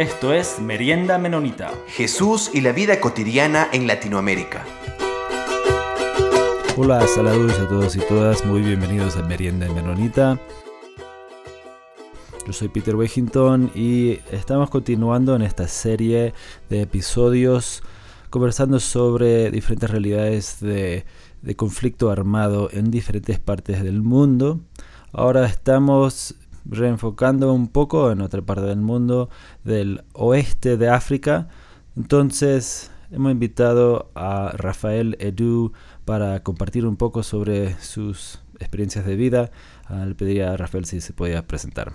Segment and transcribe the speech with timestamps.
[0.00, 1.72] Esto es Merienda Menonita.
[1.88, 4.64] Jesús y la vida cotidiana en Latinoamérica.
[6.78, 10.40] Hola, saludos a todos y todas, muy bienvenidos a Merienda Menonita.
[12.46, 16.32] Yo soy Peter Washington y estamos continuando en esta serie
[16.70, 17.82] de episodios
[18.30, 21.04] conversando sobre diferentes realidades de,
[21.42, 24.60] de conflicto armado en diferentes partes del mundo.
[25.12, 29.30] Ahora estamos reenfocando un poco en otra parte del mundo,
[29.64, 31.48] del oeste de África.
[31.96, 35.72] Entonces hemos invitado a Rafael Edu
[36.04, 39.50] para compartir un poco sobre sus experiencias de vida.
[39.88, 41.92] Uh, le pediría a Rafael si se podía presentar.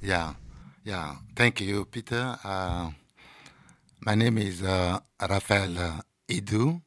[0.00, 0.36] Yeah,
[0.84, 1.20] yeah.
[1.34, 2.38] Thank you, Peter.
[2.44, 2.90] Uh,
[4.00, 5.76] my name is uh, Rafael
[6.28, 6.85] Edu.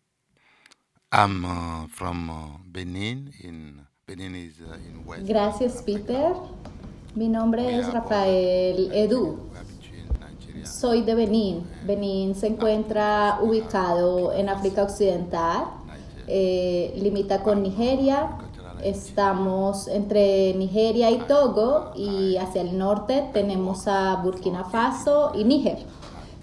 [1.11, 6.33] I'm uh, from uh, Benin in Uh, Gracias, Peter.
[7.13, 9.37] Mi nombre es Rafael Edu.
[10.63, 11.63] Soy de Benín.
[11.85, 15.65] Benín se encuentra ubicado en África Occidental.
[16.25, 18.31] Eh, limita con Nigeria.
[18.83, 25.77] Estamos entre Nigeria y Togo y hacia el norte tenemos a Burkina Faso y Níger.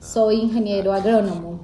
[0.00, 1.55] Soy ingeniero agrónomo.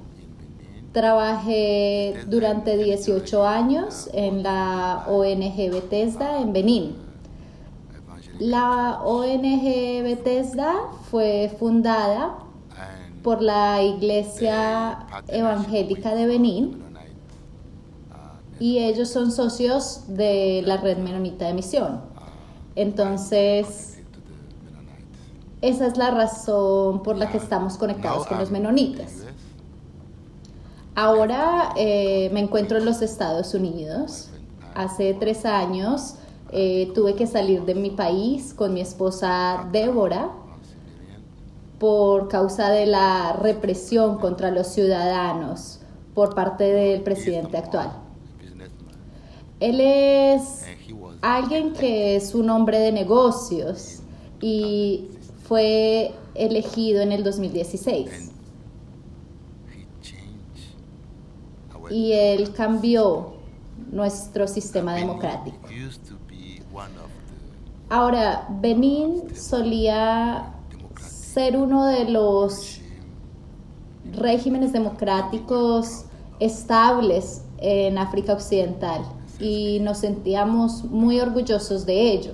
[0.93, 6.95] Trabajé durante 18 años en la ONG Bethesda en Benín.
[8.39, 10.73] La ONG Bethesda
[11.09, 12.37] fue fundada
[13.23, 16.83] por la Iglesia Evangélica de Benín
[18.59, 22.01] y ellos son socios de la Red Menonita de Misión.
[22.75, 23.97] Entonces,
[25.61, 29.23] esa es la razón por la que estamos conectados con los menonitas.
[30.95, 34.29] Ahora eh, me encuentro en los Estados Unidos.
[34.75, 36.15] Hace tres años
[36.51, 40.31] eh, tuve que salir de mi país con mi esposa Débora
[41.79, 45.79] por causa de la represión contra los ciudadanos
[46.13, 47.91] por parte del presidente actual.
[49.59, 50.63] Él es
[51.21, 54.01] alguien que es un hombre de negocios
[54.41, 55.07] y
[55.47, 58.32] fue elegido en el 2016.
[61.93, 63.33] Y él cambió
[63.91, 65.57] nuestro sistema democrático.
[67.87, 70.55] Ahora, Benín solía
[70.97, 72.81] ser uno de los
[74.13, 76.05] regímenes democráticos
[76.39, 79.03] estables en África Occidental
[79.39, 82.31] y nos sentíamos muy orgullosos de ello.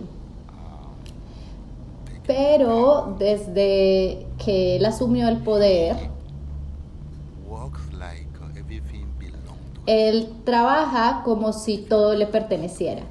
[2.25, 5.97] Pero desde que él asumió el poder,
[9.89, 13.01] Él trabaja como si todo le perteneciera.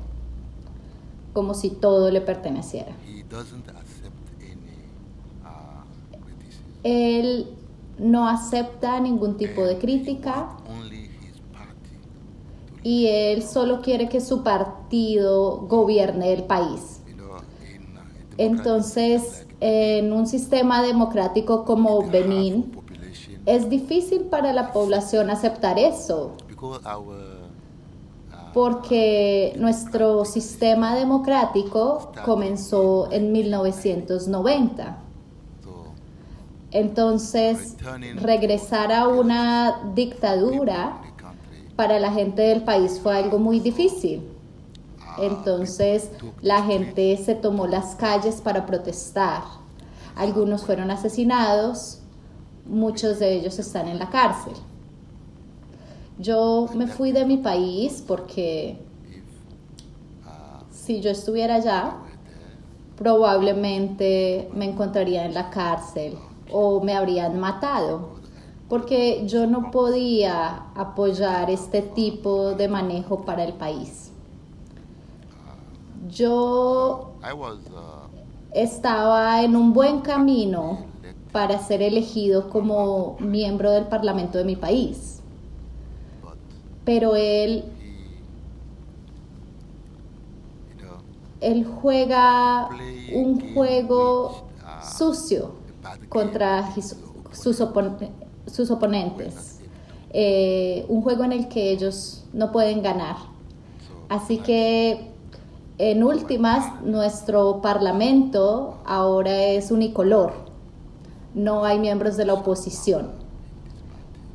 [1.32, 2.92] Como si todo le perteneciera.
[6.84, 7.52] Él
[7.98, 10.50] no acepta ningún tipo de crítica
[12.84, 17.00] y él solo quiere que su partido gobierne el país.
[18.36, 22.70] Entonces, en un sistema democrático como Benín,
[23.46, 26.36] es difícil para la población aceptar eso
[28.52, 34.98] porque nuestro sistema democrático comenzó en 1990.
[36.70, 37.76] Entonces,
[38.16, 41.00] regresar a una dictadura
[41.76, 44.28] para la gente del país fue algo muy difícil.
[45.18, 46.10] Entonces,
[46.42, 49.42] la gente se tomó las calles para protestar.
[50.14, 52.00] Algunos fueron asesinados,
[52.66, 54.54] muchos de ellos están en la cárcel.
[56.18, 58.76] Yo me fui de mi país porque
[60.72, 61.94] si yo estuviera allá,
[62.96, 66.18] probablemente me encontraría en la cárcel
[66.50, 68.16] o me habrían matado,
[68.68, 74.10] porque yo no podía apoyar este tipo de manejo para el país.
[76.08, 77.12] Yo
[78.52, 80.78] estaba en un buen camino
[81.30, 85.17] para ser elegido como miembro del Parlamento de mi país
[86.88, 87.64] pero él,
[91.42, 92.70] él juega
[93.12, 94.48] un juego
[94.82, 95.50] sucio
[96.08, 96.74] contra
[97.30, 97.60] sus,
[98.70, 99.60] oponentes,
[100.14, 103.16] eh, un juego en el que ellos no pueden ganar.
[104.08, 105.10] Así que,
[105.76, 110.32] en últimas, nuestro parlamento ahora es unicolor,
[111.34, 113.10] no hay miembros de la oposición.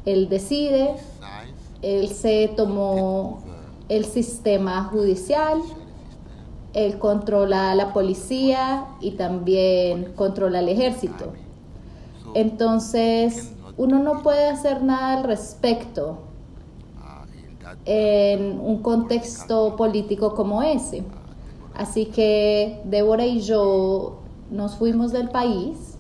[0.05, 0.97] Él decide
[1.83, 3.44] él se tomó
[3.89, 5.62] el sistema judicial
[6.74, 11.33] Él controla la policía y también controla el ejército.
[12.33, 16.19] Entonces, uno no puede hacer nada al respecto
[17.86, 21.03] en un contexto político como ese.
[21.75, 24.19] Así que Débora y yo
[24.50, 25.92] nos fuimos del país,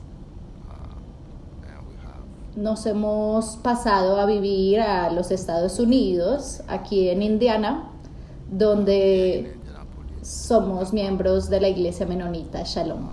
[2.55, 7.89] nos hemos pasado a vivir a los Estados Unidos, aquí en Indiana,
[8.49, 9.55] donde
[10.21, 13.09] somos miembros de la iglesia menonita Shalom.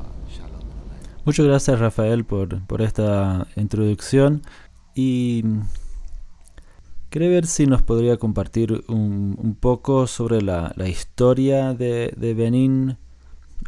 [1.25, 4.42] Muchas gracias Rafael por, por esta introducción
[4.94, 5.44] y
[7.10, 12.34] quería ver si nos podría compartir un, un poco sobre la, la historia de, de,
[12.34, 12.96] Benín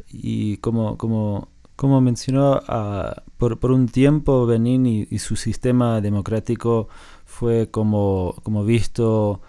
[0.09, 1.49] y como, como,
[1.83, 6.87] como mencionó, uh, por, por, un tiempo Benín y, su sistema democrático
[7.25, 9.41] fue como, como visto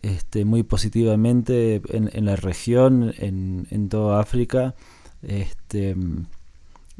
[0.00, 4.74] este, muy positivamente en, en la región, en, en, toda África.
[5.20, 5.94] Este,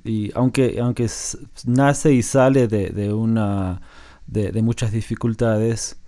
[0.04, 1.08] y aunque, aunque
[1.64, 3.80] nace y sale de, de una,
[4.26, 5.98] de, muchas dificultades,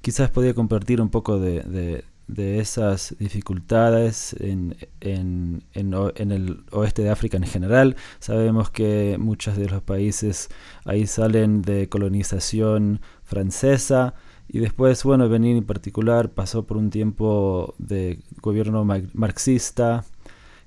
[0.00, 7.10] quizás podría compartir un poco de, de esas dificultades en, en, en, el oeste de
[7.10, 7.96] África en general.
[8.18, 10.48] Sabemos que muchos de los países
[10.84, 14.14] ahí salen de colonización francesa
[14.48, 20.04] y después, bueno, Benín en particular pasó por un tiempo de gobierno marxista.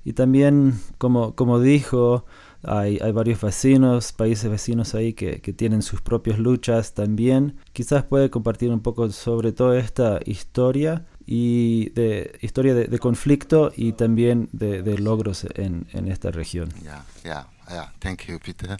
[0.03, 2.25] Y también, como, como dijo,
[2.63, 7.57] hay, hay varios vecinos, países vecinos ahí que, que, tienen sus propias luchas también.
[7.73, 13.71] Quizás puede compartir un poco sobre toda esta historia y de historia de, de conflicto
[13.75, 16.69] y también de, de logros en, en, esta región.
[16.81, 17.93] Yeah, yeah, yeah.
[17.99, 18.79] Thank you, Peter.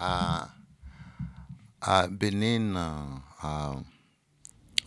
[0.00, 0.46] Uh,
[1.86, 3.82] uh, Benin uh, uh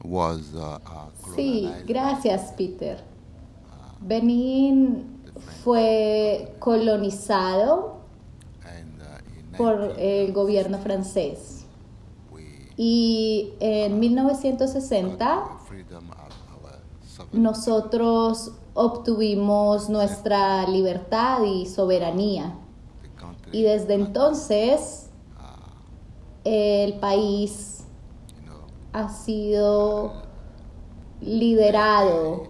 [0.03, 0.79] was uh,
[1.35, 3.03] sí, gracias, Peter.
[3.99, 5.21] Benín
[5.63, 8.01] fue colonizado
[9.55, 11.67] por el gobierno francés.
[12.75, 15.59] Y en 1960
[17.31, 22.57] nosotros obtuvimos nuestra libertad y soberanía.
[23.51, 25.09] Y desde entonces
[26.43, 27.85] el país
[28.93, 30.13] ha sido
[31.21, 32.43] liderado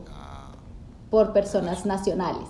[1.09, 2.47] por personas nacionales.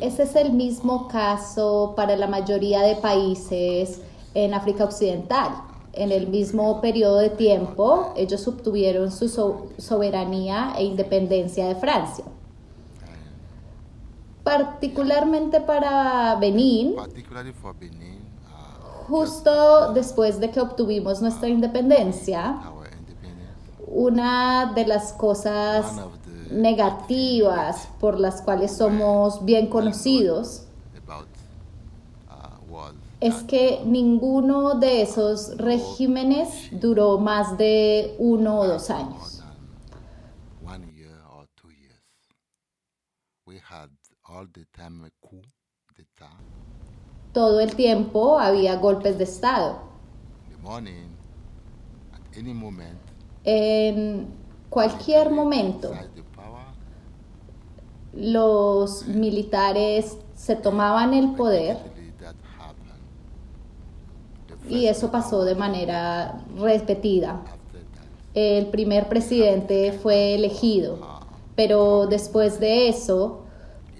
[0.00, 4.00] Ese es el mismo caso para la mayoría de países
[4.34, 5.67] en África Occidental.
[5.92, 9.28] En el mismo periodo de tiempo, ellos obtuvieron su
[9.78, 12.24] soberanía e independencia de Francia.
[14.44, 16.94] Particularmente para Benín,
[19.08, 22.60] justo después de que obtuvimos nuestra independencia,
[23.86, 25.96] una de las cosas
[26.50, 30.67] negativas por las cuales somos bien conocidos
[33.20, 39.42] es que ninguno de esos regímenes duró más de uno o dos años.
[47.32, 49.80] Todo el tiempo había golpes de Estado.
[53.44, 54.28] En
[54.68, 55.92] cualquier momento,
[58.12, 61.97] los militares se tomaban el poder
[64.68, 67.42] y eso pasó de manera repetida.
[68.34, 70.98] El primer presidente fue elegido,
[71.56, 73.44] pero después de eso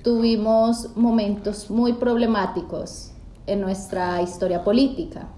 [0.02, 3.12] tuvimos momentos muy problemáticos
[3.46, 5.28] en nuestra historia política.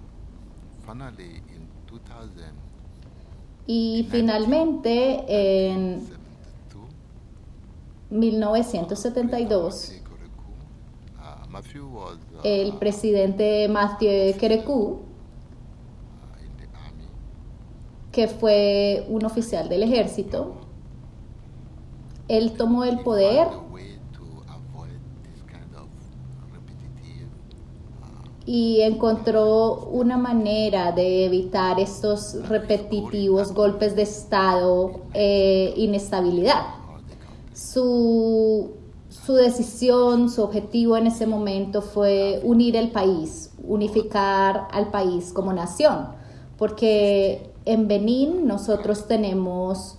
[3.67, 5.25] Y finalmente,
[5.71, 6.03] en
[8.11, 9.93] 1972,
[12.43, 15.10] el presidente Mathieu Kerekou,
[18.13, 20.57] que fue un oficial del ejército,
[22.29, 23.49] él tomó el poder
[28.47, 36.63] y encontró una manera de evitar estos repetitivos golpes de Estado e inestabilidad.
[37.53, 38.73] Su,
[39.09, 45.53] su decisión, su objetivo en ese momento fue unir el país, unificar al país como
[45.53, 46.09] nación,
[46.57, 49.99] porque en Benín nosotros tenemos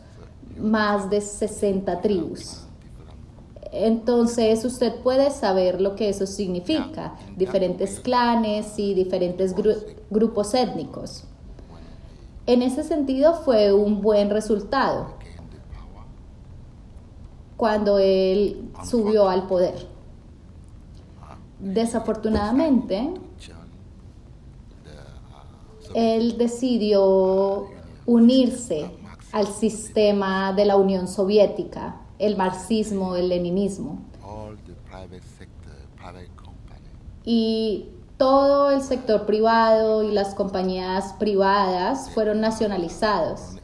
[0.57, 2.63] más de 60 tribus.
[3.71, 9.73] Entonces usted puede saber lo que eso significa, diferentes clanes y diferentes gru
[10.09, 11.23] grupos étnicos.
[12.45, 15.21] En ese sentido fue un buen resultado.
[17.61, 19.87] cuando él subió al poder.
[21.59, 23.13] Desafortunadamente,
[25.93, 27.67] él decidió
[28.05, 28.91] unirse
[29.31, 34.01] al sistema de la Unión Soviética, el marxismo, el leninismo.
[37.23, 43.57] Y todo el sector privado y las compañías privadas fueron nacionalizados.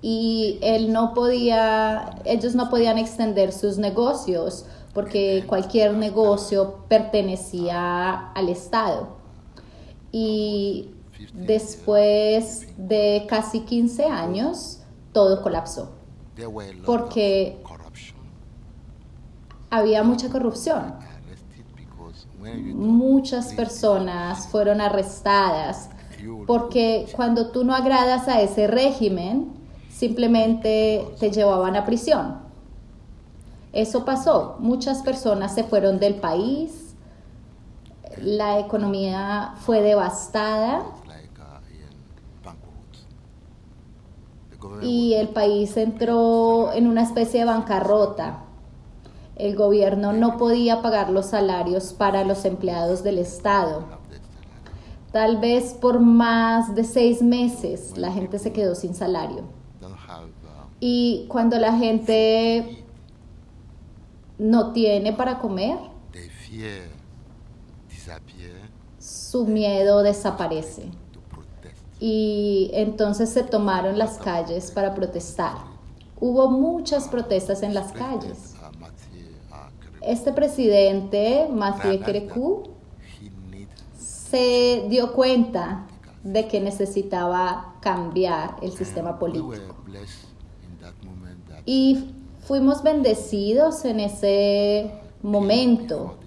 [0.00, 8.48] y él no podía, ellos no podían extender sus negocios porque cualquier negocio pertenecía al
[8.48, 9.17] Estado.
[10.12, 10.90] Y
[11.34, 14.80] después de casi 15 años,
[15.12, 15.90] todo colapsó.
[16.86, 17.58] Porque-
[19.70, 20.94] Había mucha corrupción.
[22.74, 25.90] Muchas personas fueron arrestadas
[26.46, 29.52] porque cuando tú no agradas a ese régimen,
[29.90, 32.38] simplemente te llevaban a prisión.
[33.72, 34.56] Eso pasó.
[34.60, 36.87] Muchas personas se fueron del país.
[38.22, 40.82] La economía fue devastada
[44.82, 48.44] y el país entró en una especie de bancarrota.
[49.36, 53.84] El gobierno no podía pagar los salarios para los empleados del Estado.
[55.12, 59.44] Tal vez por más de seis meses la gente se quedó sin salario.
[60.80, 62.84] Y cuando la gente
[64.38, 65.78] no tiene para comer,
[68.98, 70.90] su miedo desaparece.
[72.00, 75.56] Y entonces se tomaron las calles para protestar.
[76.20, 78.54] Hubo muchas protestas en las calles.
[80.00, 82.00] Este presidente, Mathieu
[83.50, 85.86] need se dio cuenta
[86.22, 89.54] de que necesitaba cambiar el sistema político.
[91.64, 92.14] Y
[92.46, 96.17] fuimos bendecidos en ese momento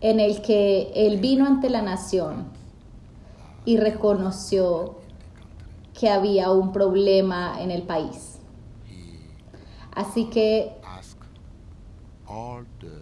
[0.00, 2.46] en el que él vino ante la nación
[3.64, 4.96] y reconoció
[5.98, 8.38] que había un problema en el país.
[9.94, 10.72] Así que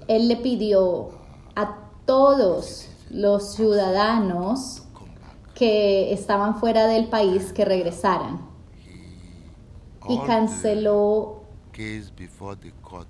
[0.08, 1.10] él le pidió
[1.54, 4.82] a todos los ciudadanos
[5.54, 8.40] que estaban fuera del país que regresaran
[10.08, 11.37] y canceló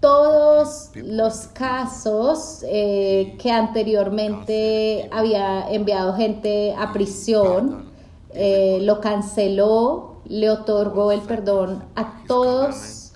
[0.01, 7.91] todos los casos eh, que anteriormente había enviado gente a prisión,
[8.35, 13.13] eh, lo canceló, le otorgó el perdón a todos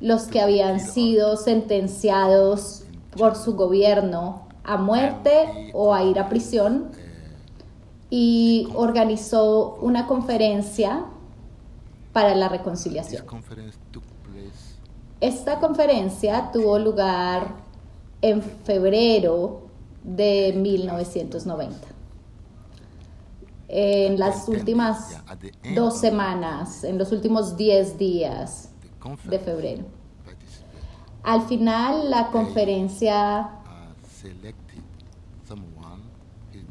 [0.00, 2.84] los que habían sido sentenciados
[3.16, 6.90] por su gobierno a muerte o a ir a prisión.
[8.08, 11.04] Y organizó una conferencia
[12.12, 13.26] para la reconciliación.
[15.20, 17.54] Esta conferencia tuvo lugar
[18.20, 19.62] en febrero
[20.02, 21.76] de 1990.
[23.68, 25.20] En las últimas
[25.74, 28.70] dos semanas, en los últimos 10 días
[29.24, 29.84] de febrero.
[31.22, 33.94] Al final, la conferencia uh,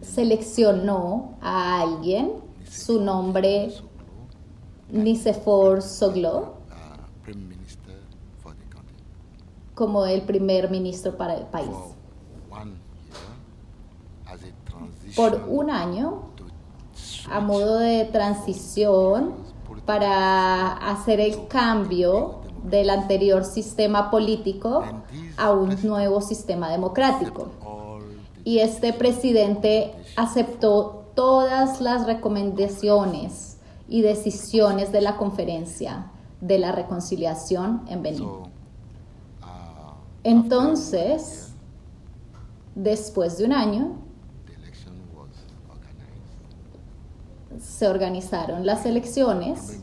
[0.03, 2.33] seleccionó a alguien,
[2.69, 3.73] su nombre
[4.89, 6.62] Nicefor Soglo,
[9.73, 11.75] como el primer ministro para el país.
[15.15, 16.29] Por un año,
[17.29, 19.33] a modo de transición
[19.85, 24.83] para hacer el cambio del anterior sistema político
[25.37, 27.49] a un nuevo sistema democrático.
[28.43, 36.11] Y este presidente aceptó todas las recomendaciones y decisiones de la conferencia
[36.41, 38.52] de la reconciliación en Benín.
[40.23, 41.53] Entonces,
[42.75, 43.97] después de un año,
[47.59, 49.79] se organizaron las elecciones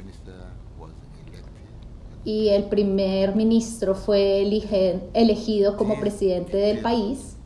[2.24, 4.42] y el primer ministro fue
[5.14, 7.36] elegido como presidente del país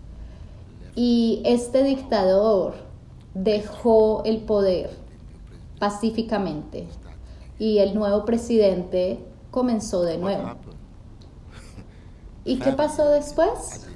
[0.95, 2.75] y este dictador
[3.35, 4.91] dejó el poder
[5.79, 6.87] pacíficamente
[7.59, 9.19] y el nuevo presidente
[9.51, 10.51] comenzó de nuevo.
[12.45, 13.87] ¿Y qué pasó después?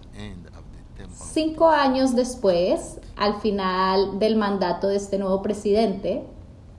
[1.32, 6.24] Cinco años después, al final del mandato de este nuevo presidente,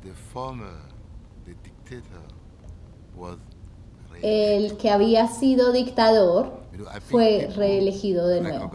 [0.04, 0.70] the former
[1.46, 2.22] the dictator
[3.16, 3.38] was
[4.12, 6.52] re- el que había sido dictador
[7.02, 8.66] fue reelegido de nuevo.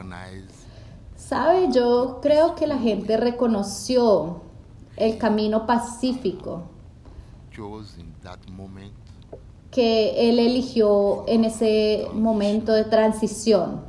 [1.16, 4.42] Sabe, yo creo que la gente reconoció
[4.96, 6.62] el camino pacífico
[7.50, 8.92] chose in that moment
[9.74, 13.82] que él eligió en ese momento de transición.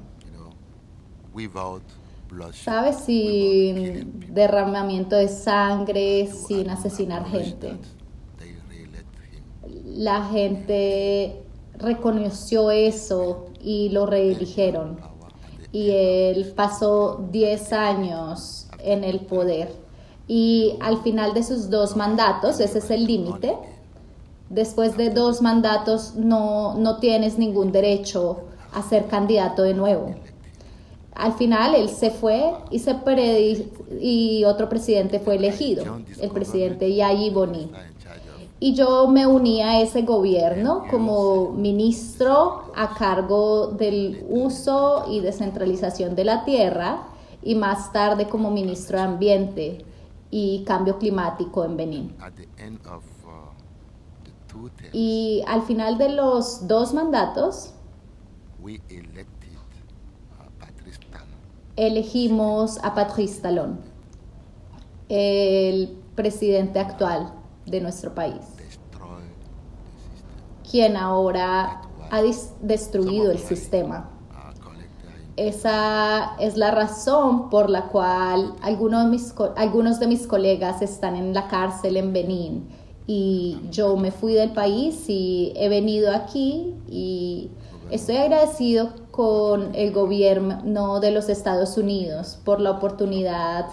[2.53, 2.97] ¿Sabes?
[3.05, 7.77] Sin derramamiento de sangre, sin asesinar gente.
[9.85, 11.43] La gente
[11.77, 14.99] reconoció eso y lo reeligieron.
[15.71, 19.71] Y él pasó 10 años en el poder.
[20.27, 23.55] Y al final de sus dos mandatos, ese es el límite,
[24.49, 28.41] después de dos mandatos no, no tienes ningún derecho
[28.73, 30.15] a ser candidato de nuevo.
[31.13, 32.95] Al final él se fue y, se
[34.01, 37.71] y otro presidente fue elegido, el presidente Yayi Boni.
[38.59, 46.15] Y yo me uní a ese gobierno como ministro a cargo del uso y descentralización
[46.15, 47.07] de la tierra
[47.43, 49.85] y más tarde como ministro de Ambiente
[50.31, 52.15] y Cambio Climático en Benín.
[52.19, 53.29] at the end of uh,
[54.23, 54.44] the two terms,
[54.93, 57.73] Y al final de los dos mandatos
[58.61, 58.69] uh,
[61.75, 63.79] elegimos a Patrice Talon,
[65.09, 67.33] el presidente actual
[67.65, 68.41] de nuestro país,
[70.69, 71.81] quien ahora
[72.11, 72.21] ha
[72.61, 74.09] destruido el sistema.
[75.37, 80.81] In Esa es la razón por la cual algunos de, mis, algunos de mis colegas
[80.81, 82.69] están en la cárcel en Benín
[83.07, 87.49] y yo me fui del país y he venido aquí y
[87.91, 93.67] estoy agradecido con el gobierno de los Estados Unidos por la oportunidad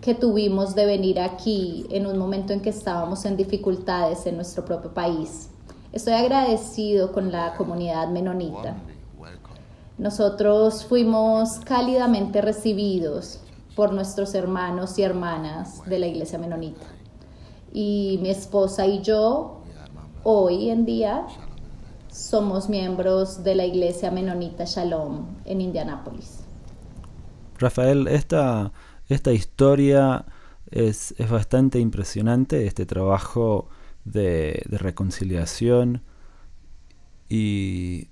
[0.00, 4.64] que tuvimos de venir aquí en un momento en que estábamos en dificultades en nuestro
[4.64, 5.48] propio país.
[5.92, 8.76] Estoy agradecido con la comunidad menonita.
[9.96, 13.40] Nosotros fuimos cálidamente recibidos
[13.76, 16.84] por nuestros hermanos y hermanas de la iglesia menonita.
[17.74, 19.60] Y mi esposa y yo,
[20.22, 21.26] hoy en día,
[22.08, 26.44] somos miembros de la iglesia menonita Shalom en Indianápolis.
[27.58, 28.72] Rafael, esta,
[29.08, 30.24] esta historia
[30.70, 33.68] es, es bastante impresionante, este trabajo
[34.04, 36.02] de, de reconciliación
[37.28, 38.06] y,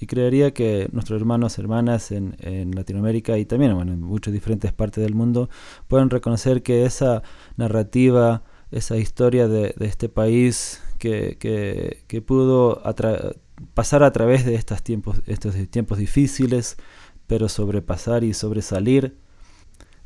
[0.00, 4.72] y creería que nuestros hermanos hermanas en, en Latinoamérica y también bueno, en muchas diferentes
[4.72, 5.50] partes del mundo
[5.88, 7.22] pueden reconocer que esa
[7.56, 12.82] narrativa, esa historia de, de este país que, que, que pudo
[13.74, 16.76] pasar a través de estos tiempos, estos tiempos difíciles,
[17.26, 19.16] pero sobrepasar y sobresalir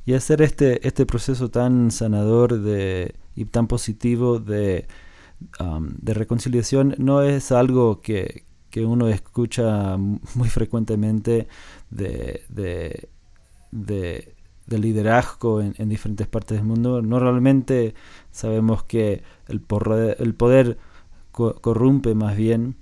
[0.04, 4.86] y hacer este, este proceso tan sanador de, y tan positivo de,
[5.60, 11.46] um, de reconciliación no es algo que, que uno escucha muy frecuentemente
[11.90, 13.10] de, de,
[13.70, 14.34] de,
[14.66, 17.02] de liderazgo en, en, diferentes partes del mundo.
[17.02, 17.94] Normalmente
[18.30, 20.78] sabemos que el, poder
[21.32, 22.76] co corrompe más bien.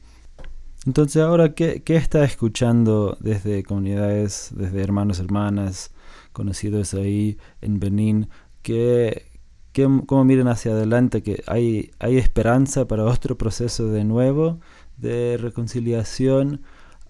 [0.87, 5.92] Entonces ahora, ¿qué, ¿qué, está escuchando desde comunidades, desde hermanos, hermanas,
[6.33, 8.29] conocidos ahí en Benín?
[8.62, 9.26] ¿Qué,
[9.72, 11.22] qué, ¿Cómo miran hacia adelante?
[11.24, 14.61] ¿Que hay, ¿Hay esperanza para otro proceso de nuevo?
[15.01, 16.63] De reconciliación,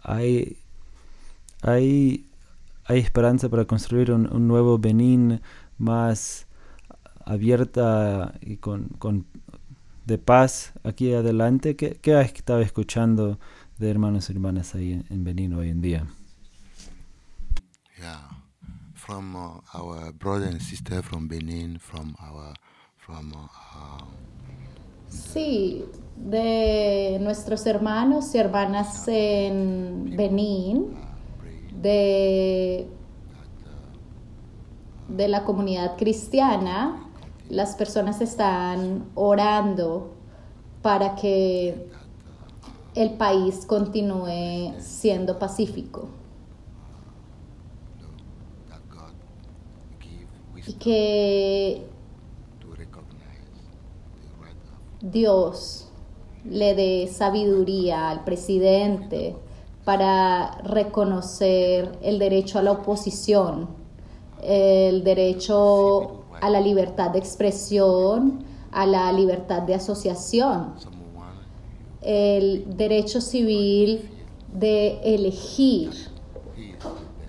[0.02, 0.58] hay,
[1.62, 2.28] hay,
[2.84, 5.40] hay esperanza para construir un, nuevo Benín
[5.78, 6.46] más
[7.24, 9.26] abierta y con, con
[10.06, 11.76] de paz aquí adelante.
[11.76, 13.38] ¿Qué, qué has estado escuchando
[13.78, 16.06] de hermanos y hermanas ahí en, en Benín hoy en día?
[17.98, 18.30] Yeah,
[18.94, 22.54] from uh, our brother and sister from Benin, from our,
[22.96, 24.04] from uh,
[25.10, 25.84] Sí,
[26.16, 30.96] de nuestros hermanos y hermanas en Benín,
[31.82, 32.88] de,
[35.08, 37.10] de la comunidad cristiana,
[37.48, 40.14] las personas están orando
[40.82, 41.90] para que
[42.94, 46.08] el país continúe siendo pacífico.
[50.66, 51.88] Y que
[55.02, 55.88] Dios
[56.44, 59.34] le dé sabiduría al presidente
[59.84, 63.68] para reconocer el derecho a la oposición,
[64.42, 70.74] el derecho a la libertad de expresión, a la libertad de asociación,
[72.02, 74.10] el derecho civil
[74.52, 75.92] de elegir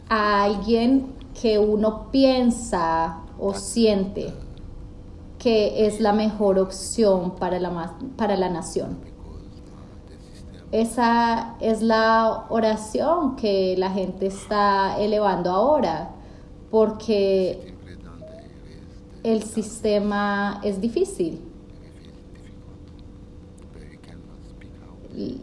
[0.10, 4.34] a alguien que uno piensa o siente
[5.42, 9.00] que es la mejor opción para la, para la nación.
[10.72, 16.12] Esa es la oración que la gente está elevando ahora,
[16.70, 17.74] porque
[19.24, 21.42] el sistema es difícil.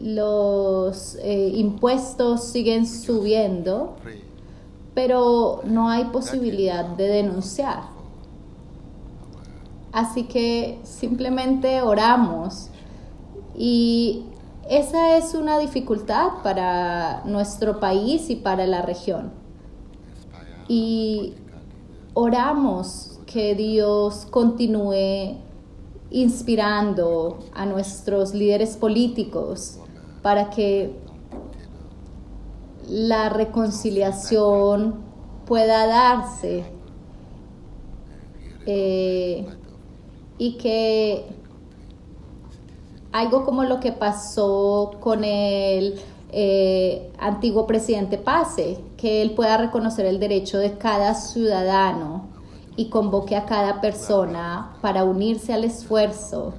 [0.01, 3.95] los eh, impuestos siguen subiendo,
[4.95, 7.98] pero no hay posibilidad de denunciar.
[9.91, 12.69] Así que simplemente oramos
[13.55, 14.25] y
[14.69, 19.31] esa es una dificultad para nuestro país y para la región.
[20.67, 21.33] Y
[22.13, 25.37] oramos que Dios continúe
[26.11, 29.79] inspirando a nuestros líderes políticos
[30.21, 30.95] para que
[32.87, 34.95] la reconciliación
[35.45, 36.65] pueda darse
[38.65, 39.47] eh,
[40.39, 41.27] y que
[43.11, 45.99] algo como lo que pasó con el
[46.31, 52.27] eh, antiguo presidente pase, que él pueda reconocer el derecho de cada ciudadano
[52.75, 56.53] y convoque a cada persona para unirse al esfuerzo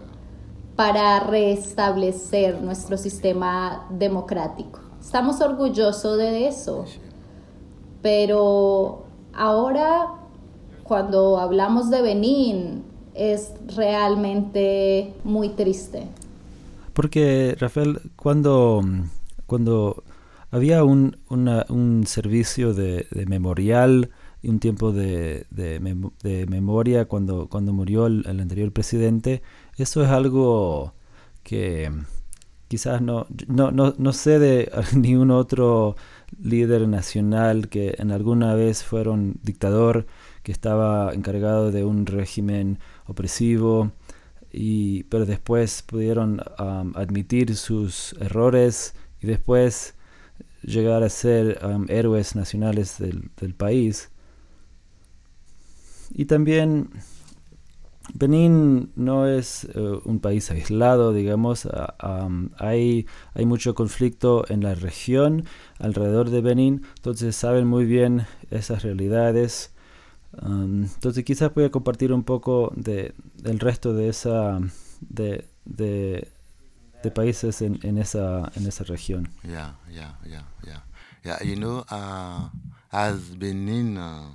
[0.77, 4.81] para restablecer nuestro sistema democrático.
[5.01, 6.85] Estamos orgullosos de eso,
[8.03, 10.15] pero ahora
[10.83, 16.07] cuando hablamos de Benín es realmente muy triste.
[16.93, 18.83] Porque, Rafael, cuando,
[19.47, 20.03] cuando
[20.51, 24.11] había un, un servicio de, memorial,
[24.43, 29.43] y un tiempo de, de, memoria cuando, cuando murió el, anterior presidente.
[29.77, 30.95] Eso es algo
[31.43, 31.91] que
[32.69, 35.97] quizás no, no, no, no sé de ningún otro
[36.41, 40.07] líder nacional que en alguna vez fueron dictador,
[40.43, 42.79] que estaba encargado de un régimen
[43.11, 43.93] opresivo,
[44.53, 46.41] y, pero después pudieron
[46.95, 49.95] admitir sus errores y después
[50.63, 54.11] llegar a ser héroes nacionales del, país.
[56.13, 56.91] Y también
[58.15, 61.69] Benín no es eh, un país aislado, digamos,
[62.59, 65.45] hay, hay mucho conflicto en la región
[65.79, 69.73] alrededor de Benín, entonces saben muy bien esas realidades.
[70.33, 74.61] Entonces quizás voy a compartir un poco de, del resto de esa
[75.01, 76.31] de, de,
[77.15, 79.29] países en, en, esa en esa región.
[79.43, 80.85] Yeah, yeah, yeah, yeah.
[81.25, 82.49] Yeah, you know, uh,
[82.91, 84.33] as Benin uh,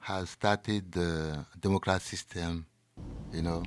[0.00, 2.64] has started the democratic system,
[3.32, 3.62] you know.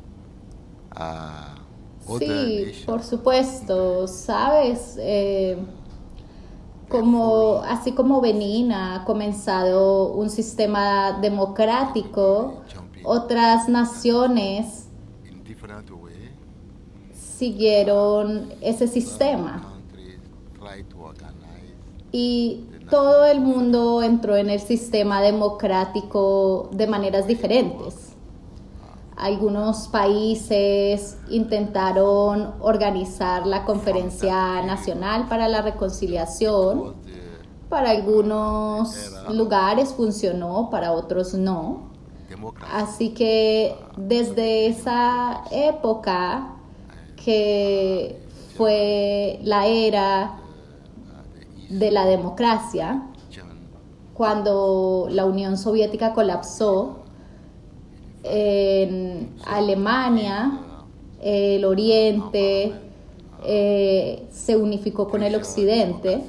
[0.96, 1.56] Uh,
[2.18, 5.56] sí, por supuesto, sabes, eh,
[6.90, 12.64] como así como Benín ha comenzado un sistema democrático,
[13.04, 14.88] otras naciones
[17.14, 19.76] siguieron ese sistema.
[22.12, 28.09] y todo el mundo entró en el sistema democrático de maneras diferentes.
[29.20, 36.96] Algunos países intentaron organizar la Conferencia Nacional para la Reconciliación.
[37.68, 41.90] Para algunos lugares funcionó, para otros no.
[42.74, 46.56] Así que desde esa época
[47.18, 48.24] que
[48.56, 50.40] fue la era
[51.70, 53.04] de la democracia,
[54.14, 56.99] cuando la Unión Soviética colapsó,
[58.24, 60.60] en Alemania,
[61.22, 62.74] el Oriente
[63.44, 66.22] eh, se unificó con el Occidente.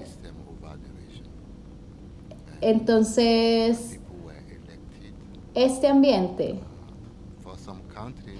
[2.61, 3.98] Entonces,
[5.55, 6.61] este ambiente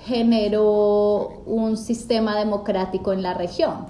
[0.05, 3.87] generó un sistema democrático en la región.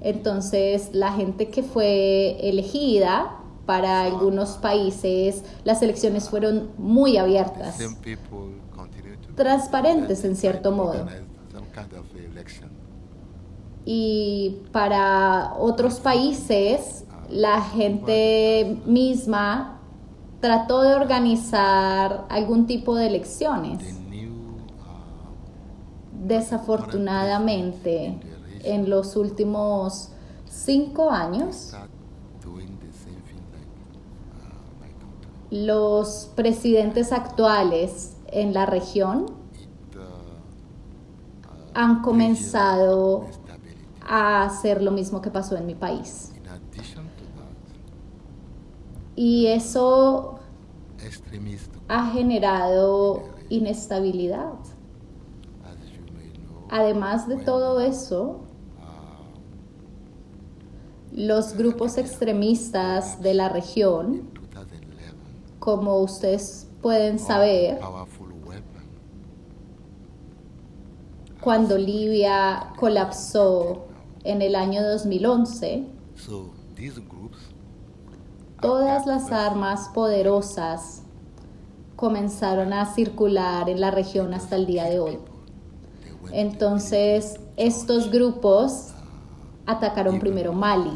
[0.00, 7.78] Entonces, la gente que fue elegida para algunos países, las elecciones fueron muy abiertas,
[9.34, 11.06] transparentes en cierto modo.
[13.84, 19.80] Y para otros países, la gente misma
[20.40, 23.78] trató de organizar algún tipo de elecciones.
[26.24, 28.18] Desafortunadamente,
[28.64, 30.10] en los últimos
[30.48, 31.74] cinco años,
[35.52, 39.26] los presidentes actuales en la región
[41.74, 43.26] han comenzado
[44.00, 46.32] a hacer lo mismo que pasó en mi país.
[49.14, 50.38] Y eso
[51.88, 54.54] ha generado inestabilidad.
[56.70, 58.40] Además de todo eso,
[61.14, 64.30] los grupos extremistas de la región,
[65.58, 67.78] como ustedes pueden saber,
[71.40, 73.86] cuando Libia colapsó
[74.24, 77.38] en el año 2011, So these groups
[78.62, 81.02] todas las armas poderosas
[81.96, 85.18] comenzaron a circular en la región hasta el día de hoy.
[86.30, 88.91] Entonces, estos grupos
[89.66, 90.90] atacaron primero Mali.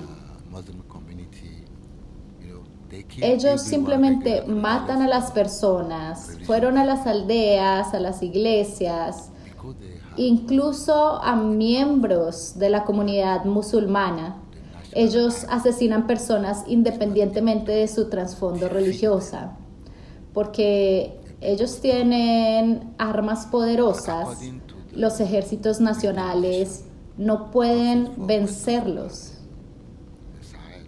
[3.20, 9.31] Ellos simplemente matan a las personas, fueron a las aldeas, a las iglesias,
[10.16, 14.37] incluso a miembros de la comunidad musulmana.
[14.92, 19.59] Ellos asesinan personas independientemente de su trasfondo religiosa,
[20.33, 24.40] porque ellos tienen armas poderosas.
[24.92, 26.86] Los ejércitos nacionales
[27.18, 29.35] no pueden vencerlos
[30.38, 30.87] the Sahel.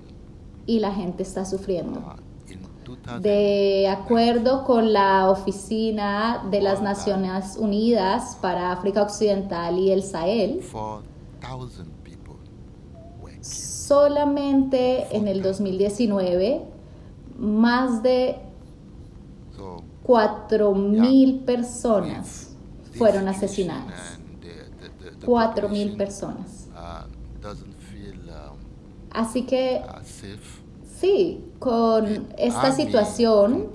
[0.66, 2.00] y la gente está sufriendo.
[2.84, 10.02] 2000, De acuerdo con la Oficina de las Naciones Unidas para África Occidental y el
[10.02, 12.34] Sahel, 4,000 people
[13.22, 13.44] were killed.
[13.44, 16.62] solamente en el 2019
[17.38, 18.36] más de
[19.56, 22.56] So 4.000 personas
[22.96, 24.14] fueron asesinadas.
[24.16, 24.48] and the-
[24.80, 26.68] the- the- the 4.000 population, personas.
[26.74, 28.56] um,
[29.10, 29.82] Así que
[30.98, 33.72] sí, con esta situación,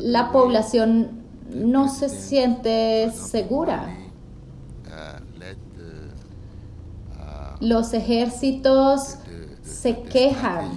[0.00, 1.22] la población
[1.54, 3.94] no se siente segura.
[4.86, 5.20] Uh,
[7.12, 9.18] uh, Los ejércitos
[9.62, 10.70] se quejan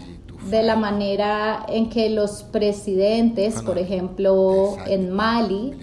[0.50, 5.78] de la manera en que los presidentes, por ejemplo, en Mali,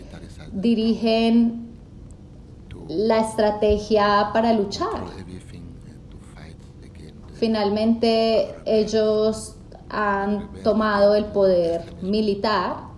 [0.52, 1.69] dirigen
[2.90, 5.04] la estrategia para luchar.
[7.34, 9.56] Finalmente, ellos
[9.88, 12.90] han tomado el poder militar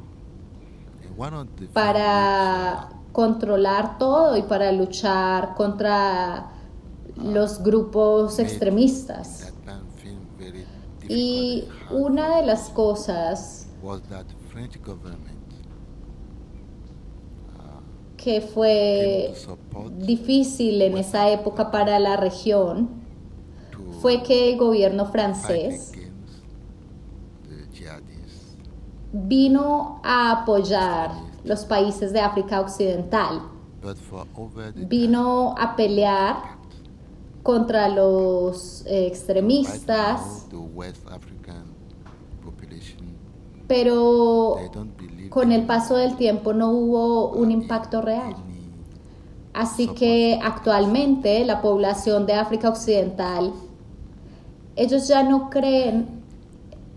[1.04, 6.50] And one of the para controlar todo y para luchar contra
[7.16, 9.52] los grupos extremistas.
[11.08, 15.42] Y una de las cosas was that French government
[18.22, 19.34] que fue
[19.98, 22.88] difícil en esa época para la región
[24.00, 25.92] fue que el gobierno francés
[29.12, 31.10] vino a apoyar
[31.44, 33.42] los países de África Occidental,
[34.88, 36.36] vino a pelear
[37.42, 41.64] contra los eh, extremistas, now, the West African
[42.44, 43.00] population.
[43.66, 44.58] Pero
[45.32, 48.34] con el paso del tiempo no hubo un impacto real.
[49.54, 53.52] Así que actualmente la población de África Occidental,
[54.76, 56.22] ellos ya no creen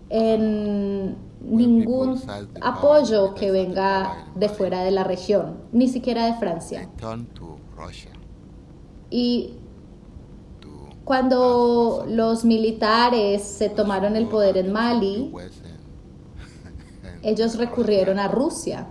[0.08, 2.20] en ningún
[2.60, 6.88] apoyo que venga de fuera de la región, ni siquiera de Francia.
[9.10, 9.54] Y
[11.04, 15.32] cuando los militares se tomaron el poder en Mali,
[17.26, 18.86] ellos recurrieron a Rusia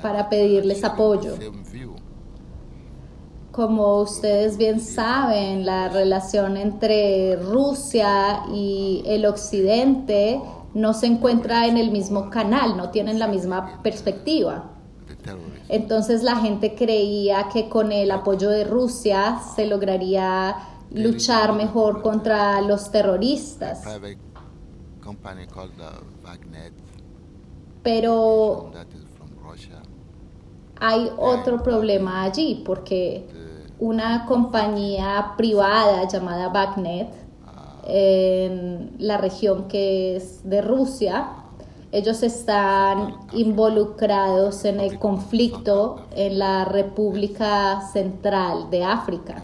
[0.00, 1.34] para pedirles apoyo.
[3.50, 10.40] Como ustedes bien saben, la relación entre Rusia y el occidente
[10.74, 14.70] no se encuentra en el mismo canal, no tienen la misma perspectiva.
[15.68, 20.54] Entonces la gente creía que con el apoyo de Rusia se lograría
[20.92, 23.82] luchar mejor contra los terroristas.
[25.06, 25.92] Company called uh,
[26.24, 26.72] Wagner,
[27.82, 29.80] Pero that is from Russia.
[30.80, 33.24] hay otro problema allí porque
[33.78, 37.08] una compañía privada llamada Bagnet
[37.86, 41.28] en la región que es de Rusia,
[41.92, 49.42] ellos están involucrados en el conflicto en la República Central de África.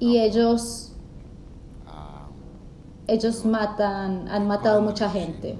[0.00, 0.92] Y ellos,
[1.86, 2.30] uh,
[3.06, 5.58] ellos matan, han matado mucha gente.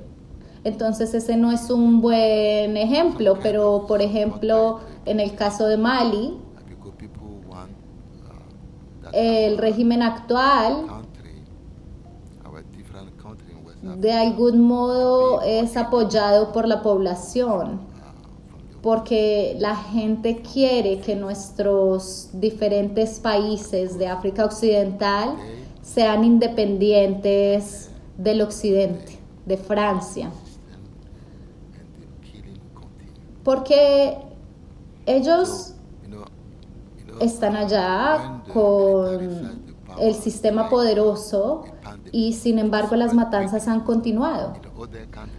[0.64, 6.38] Entonces ese no es un buen ejemplo, pero por ejemplo en el caso de Mali,
[9.05, 10.87] uh, el régimen actual
[13.83, 17.81] de algún modo es apoyado por la población,
[18.83, 25.37] porque la gente quiere que nuestros diferentes países de África Occidental
[25.81, 30.31] sean independientes del occidente, de Francia,
[33.45, 34.18] porque
[35.07, 35.75] ellos
[37.21, 39.62] están allá con
[39.99, 41.64] el sistema poderoso
[42.11, 44.55] y sin embargo las matanzas han continuado.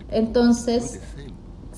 [0.09, 1.01] Entonces,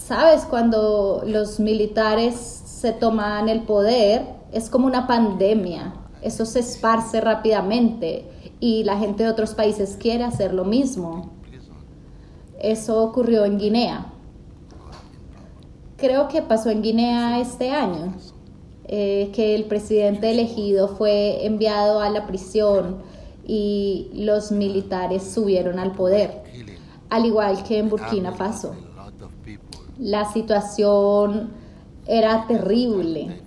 [0.05, 7.21] sabes, cuando los militares se toman el poder, es como una pandemia, eso se esparce
[7.21, 8.25] rápidamente
[8.59, 11.31] y la gente de otros países quiere hacer lo mismo.
[12.59, 14.13] Eso ocurrió en Guinea.
[15.97, 18.13] Creo que pasó en Guinea este año,
[18.87, 22.97] eh, que el presidente elegido fue enviado a la prisión
[23.43, 26.43] y los militares subieron al poder,
[27.09, 28.75] al igual que en Burkina Faso.
[29.97, 31.51] La situación
[32.07, 33.41] era terrible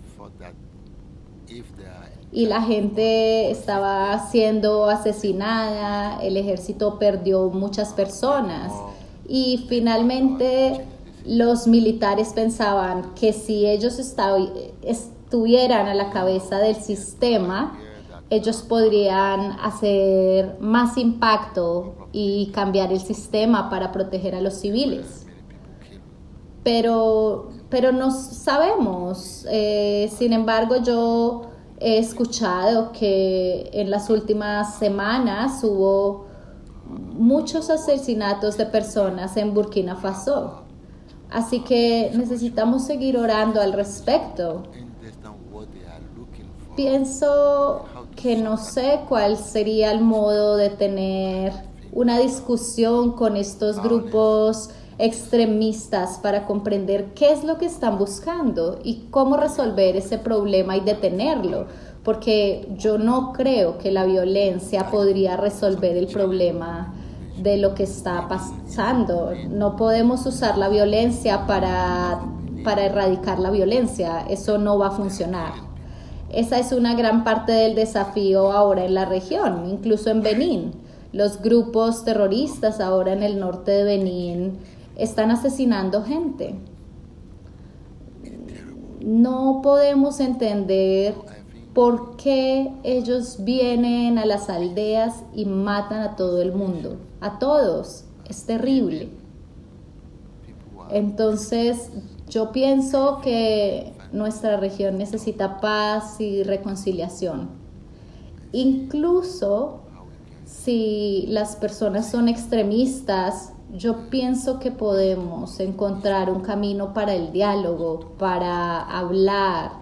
[2.31, 8.73] y la gente estaba siendo asesinada, el ejército perdió muchas personas
[9.27, 10.85] y finalmente
[11.25, 17.79] los militares pensaban que si ellos estuvieran a la cabeza del sistema,
[18.31, 25.28] ellos podrían hacer más impacto y cambiar el sistema para proteger a los civiles.
[26.69, 29.47] Pero, pero no sabemos.
[29.51, 31.49] Eh, sin embargo, yo
[31.81, 36.27] he escuchado que en las últimas semanas hubo
[36.85, 40.65] muchos asesinatos de personas en Burkina Faso.
[41.31, 44.65] Así que necesitamos seguir orando al respecto.
[46.77, 51.55] Pienso que no sé cuál sería el modo de tener
[51.93, 59.07] una discusión con estos grupos extremistas para comprender qué es lo que están buscando y
[59.11, 61.67] cómo resolver ese problema y detenerlo,
[62.03, 66.95] porque yo no creo que la violencia podría resolver el problema
[67.41, 69.33] de lo que está pasando.
[69.49, 72.21] No podemos usar la violencia para,
[72.65, 75.53] para erradicar la violencia, eso no va a funcionar.
[76.31, 80.73] Esa es una gran parte del desafío ahora en la región, incluso en Benín.
[81.13, 84.59] Los grupos terroristas ahora en el norte de Benín
[84.99, 86.57] están asesinando gente.
[89.01, 91.15] No podemos entender
[91.73, 98.05] por qué ellos vienen a las aldeas y matan a todo el mundo, a todos.
[98.29, 99.11] Es terrible.
[100.91, 101.91] Entonces,
[102.29, 107.51] yo pienso que nuestra región necesita paz y reconciliación.
[108.53, 109.83] Incluso
[110.45, 118.15] si las personas son extremistas yo pienso que podemos encontrar un camino para el diálogo,
[118.19, 119.73] para hablar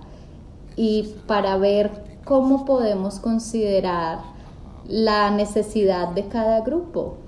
[0.77, 4.19] y para ver cómo podemos considerar
[4.89, 7.19] la necesidad de cada grupo,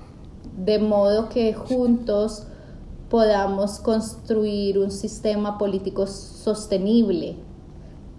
[0.56, 2.44] de modo que juntos
[3.08, 7.36] podamos construir un sistema político sostenible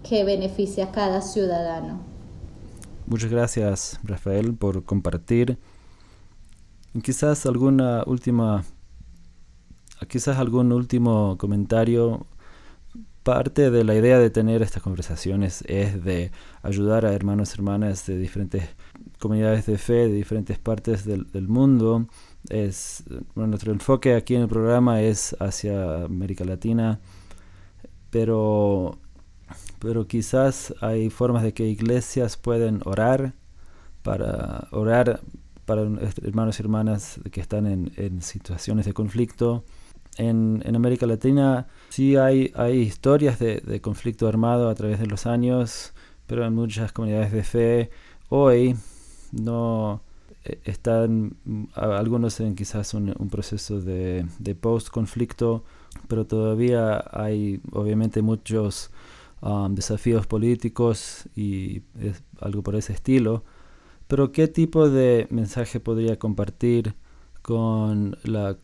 [0.02, 2.00] que beneficie a cada ciudadano.
[3.06, 5.58] Muchas gracias, Rafael, por compartir
[7.04, 8.64] Quizás alguna última,
[10.08, 12.26] quizás algún último comentario.
[13.22, 18.06] Parte de la idea de tener estas conversaciones es de ayudar a hermanos y hermanas
[18.06, 18.64] de diferentes
[19.20, 22.06] comunidades de fe, de diferentes partes del, mundo.
[22.48, 23.04] Es,
[23.36, 26.98] nuestro enfoque aquí en el programa es hacia América Latina,
[28.10, 28.98] pero,
[29.78, 33.34] pero quizás hay formas de que iglesias pueden orar
[34.02, 35.20] para orar
[35.70, 35.82] para
[36.24, 39.62] hermanos y hermanas que están en, situaciones de conflicto.
[40.16, 45.92] En, América Latina sí hay, hay historias de, conflicto armado a través de los años,
[46.26, 47.90] pero en muchas comunidades de fe
[48.30, 48.74] hoy
[49.30, 50.02] no
[50.44, 51.36] eh, están
[51.76, 55.62] algunos en quizás un, proceso de, de post-conflicto,
[56.08, 58.90] pero todavía hay obviamente muchos
[59.40, 61.82] um, desafíos políticos y
[62.40, 63.44] algo por ese estilo.
[64.10, 66.96] Pero ¿qué tipo de mensaje podría compartir
[67.42, 68.58] con la,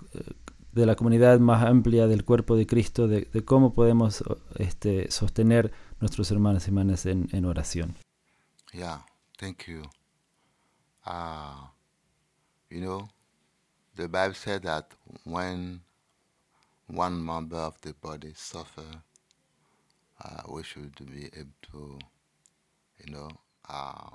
[0.73, 4.25] de la comunidad más amplia del cuerpo de Cristo de, cómo podemos
[4.57, 7.95] este, sostener nuestros hermanos y hermanas en, en oración?
[8.73, 9.07] Yeah,
[9.39, 9.83] thank you.
[11.07, 11.69] Uh,
[12.69, 13.09] you know,
[13.95, 14.95] the Bible said that
[15.25, 15.81] when
[16.89, 19.05] one member of the body suffer,
[20.25, 21.99] uh, we should be able to,
[22.99, 23.29] you know,
[23.69, 24.11] uh,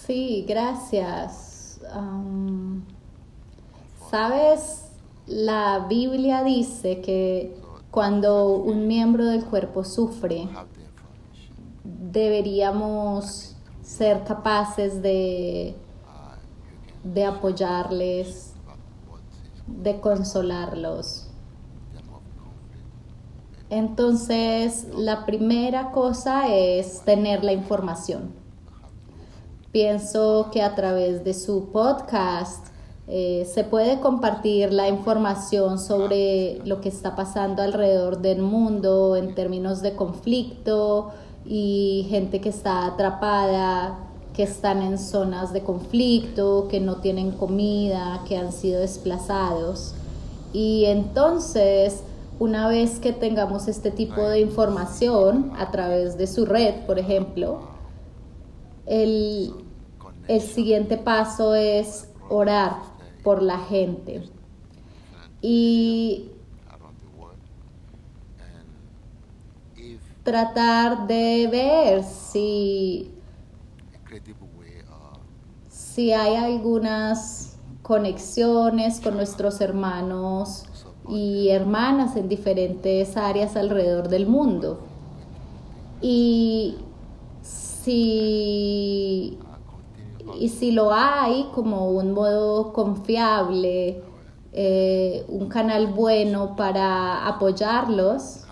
[0.00, 1.80] Sí, gracias.
[4.10, 4.88] Sabes,
[5.26, 7.56] la Biblia dice que
[7.90, 10.48] cuando un miembro del cuerpo sufre,
[11.84, 15.76] deberíamos ser capaces de,
[17.04, 18.54] de apoyarles,
[19.66, 21.28] de consolarlos.
[23.70, 28.41] Entonces, la primera cosa es tener la información
[29.72, 32.66] Pienso que a través de su podcast
[33.08, 39.34] eh, se puede compartir la información sobre lo que está pasando alrededor del mundo en
[39.34, 41.12] términos de conflicto
[41.46, 43.98] y gente que está atrapada,
[44.34, 49.94] que están en zonas de conflicto, que no tienen comida, que han sido desplazados.
[50.52, 52.02] Y entonces,
[52.38, 57.71] una vez que tengamos este tipo de información a través de su red, por ejemplo,
[58.86, 59.54] el,
[60.28, 62.76] el siguiente paso es orar
[63.22, 64.22] por la gente.
[65.40, 66.30] Y
[70.22, 73.10] tratar de ver si,
[75.68, 80.64] si hay algunas conexiones con nuestros hermanos
[81.08, 84.80] y hermanas en diferentes áreas alrededor del mundo.
[86.00, 86.78] Y
[87.82, 89.38] si
[90.38, 94.02] y si lo hay como un modo confiable,
[94.52, 98.44] eh, un canal bueno para apoyarlos,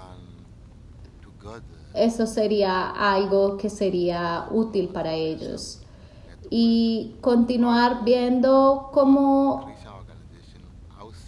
[1.95, 5.81] eso sería algo que sería útil para ellos.
[6.51, 9.71] Y continuar viendo cómo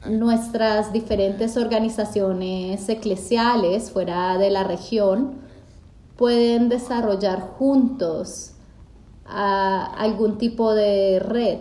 [0.07, 5.42] nuestras diferentes organizaciones eclesiales fuera de la región
[6.17, 8.53] pueden desarrollar juntos
[9.27, 11.59] a algún tipo de red.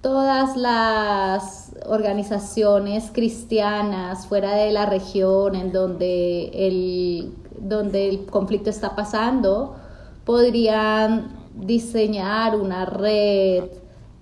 [0.00, 8.94] Todas las organizaciones cristianas fuera de la región en donde el, donde el conflicto está
[8.94, 9.76] pasando
[10.24, 13.64] podrían diseñar una red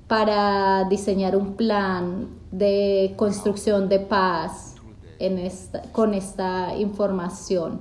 [0.09, 4.76] para diseñar un plan de construcción de paz
[5.19, 7.81] en esta, con esta información.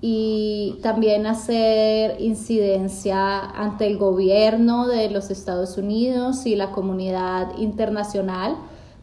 [0.00, 8.56] Y también hacer incidencia ante el gobierno de los Estados Unidos y la comunidad internacional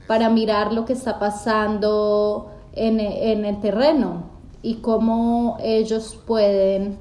[0.07, 4.23] para mirar lo que está pasando en, el terreno
[4.61, 6.97] y cómo ellos pueden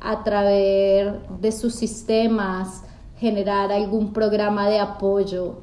[0.00, 2.84] a través de sus sistemas
[3.18, 5.60] generar algún programa de apoyo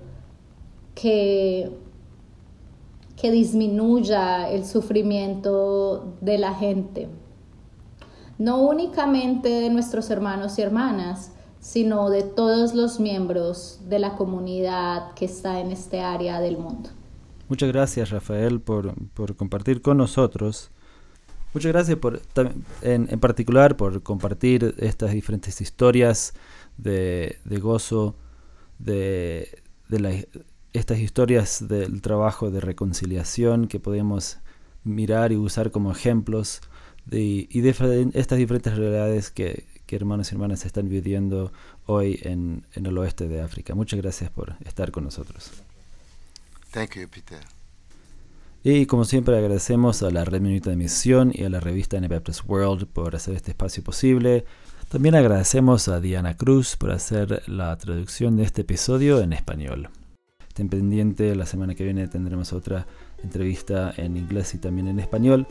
[0.96, 1.72] que,
[3.20, 7.10] que disminuya el sufrimiento de la gente
[8.40, 15.14] no únicamente de nuestros hermanos y hermanas, sino de todos los miembros de la comunidad
[15.14, 16.90] que está en este área del mundo.
[17.50, 18.96] Muchas gracias Rafael por,
[19.36, 20.72] compartir con nosotros.
[21.54, 22.22] Muchas gracias por,
[22.82, 26.34] en, en, particular por compartir estas diferentes historias
[26.78, 28.16] de, gozo,
[28.78, 29.50] de,
[30.74, 34.38] estas historias del trabajo de reconciliación que podemos
[34.84, 36.62] mirar y usar como ejemplos
[37.12, 41.52] y de estas diferentes realidades que, hermanos y hermanas están viviendo
[41.88, 43.74] hoy en, el oeste de África.
[43.74, 45.50] Muchas gracias por estar con nosotros.
[46.72, 47.40] Thank you, Peter.
[48.64, 52.42] Y como siempre agradecemos a la Red Minuta de Misión y a la revista Anabaptist
[52.46, 54.46] World por hacer este espacio posible.
[54.90, 59.90] También agradecemos a Diana Cruz por hacer la traducción de este episodio en español.
[60.60, 62.86] Estén pendientes, la semana que viene tendremos otra
[63.24, 65.48] entrevista en inglés y también en español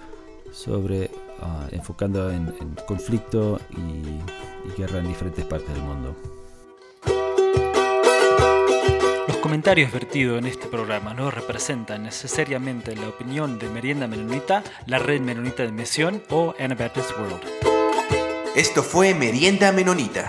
[0.52, 2.52] sobre ah, enfocando en,
[2.86, 6.14] conflicto y, y guerra en diferentes partes del mundo.
[9.28, 14.98] Los comentarios vertidos en este programa no representan necesariamente la opinión de Merienda Menonita, la
[14.98, 17.40] Red Menonita de Misión o Anabaptist World.
[18.54, 20.28] Esto fue Merienda Menonita.